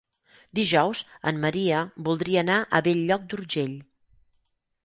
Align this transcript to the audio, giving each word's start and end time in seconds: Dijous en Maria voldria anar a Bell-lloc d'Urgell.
Dijous 0.59 1.01
en 1.31 1.37
Maria 1.43 1.83
voldria 2.09 2.39
anar 2.45 2.57
a 2.59 2.81
Bell-lloc 2.89 3.29
d'Urgell. 3.35 3.77